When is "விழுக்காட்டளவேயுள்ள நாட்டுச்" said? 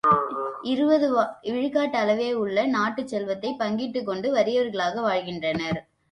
1.43-3.07